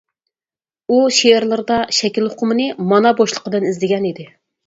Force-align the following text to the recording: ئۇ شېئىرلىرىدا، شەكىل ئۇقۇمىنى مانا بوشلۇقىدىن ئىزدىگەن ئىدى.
ئۇ 0.93 1.01
شېئىرلىرىدا، 1.17 1.77
شەكىل 1.99 2.25
ئۇقۇمىنى 2.29 2.67
مانا 2.93 3.13
بوشلۇقىدىن 3.21 3.71
ئىزدىگەن 3.73 4.09
ئىدى. 4.13 4.27